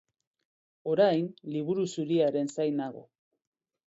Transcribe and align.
Orain 0.93 1.27
Liburu 1.55 1.85
Zuriaren 1.97 2.49
zain 2.57 2.81
nago. 2.83 3.05